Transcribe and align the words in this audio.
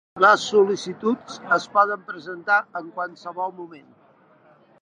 Les 0.23 0.45
sol·licituds 0.51 1.35
es 1.59 1.69
poden 1.77 2.07
presentar 2.09 2.57
en 2.81 2.91
qualsevol 2.97 3.57
moment. 3.63 3.89